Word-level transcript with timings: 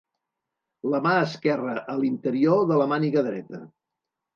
La 0.93 1.01
mà 1.09 1.11
esquerra 1.27 1.77
a 1.95 2.01
l'interior 2.03 2.67
de 2.75 2.85
la 2.85 2.93
màniga 2.97 3.29
dreta. 3.33 3.67